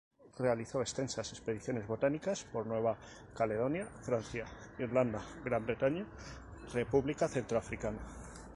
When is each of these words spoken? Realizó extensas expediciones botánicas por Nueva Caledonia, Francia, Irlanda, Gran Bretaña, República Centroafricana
Realizó 0.39 0.81
extensas 0.81 1.31
expediciones 1.31 1.85
botánicas 1.85 2.43
por 2.45 2.65
Nueva 2.65 2.97
Caledonia, 3.37 3.85
Francia, 4.01 4.47
Irlanda, 4.79 5.23
Gran 5.45 5.63
Bretaña, 5.63 6.07
República 6.73 7.27
Centroafricana 7.27 7.99